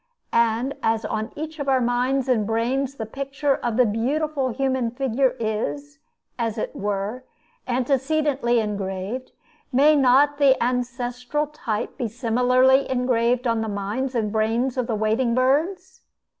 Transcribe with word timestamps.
And 0.33 0.73
as 0.81 1.05
on 1.05 1.31
each 1.35 1.59
of 1.59 1.69
our 1.69 1.79
minds 1.79 2.27
and 2.27 2.47
brains 2.47 2.95
the 2.95 3.05
picture 3.05 3.57
of 3.57 3.77
the 3.77 3.85
beautiful 3.85 4.49
human 4.49 4.89
figure 4.89 5.35
is, 5.39 5.99
as 6.39 6.57
it 6.57 6.75
were, 6.75 7.23
antecedently 7.67 8.59
engraved, 8.59 9.31
may 9.71 9.95
not 9.95 10.39
the 10.39 10.57
ancestral 10.59 11.45
type 11.45 11.99
be 11.99 12.07
similarly 12.07 12.89
engraved 12.89 13.45
on 13.45 13.61
the 13.61 13.69
minds 13.69 14.15
and 14.15 14.31
brains 14.31 14.75
of 14.75 14.87
the 14.87 14.95
wading 14.95 15.35
birds? 15.35 16.01